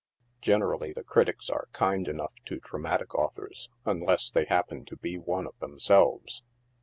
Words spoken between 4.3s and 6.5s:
they happen to be one of themselves.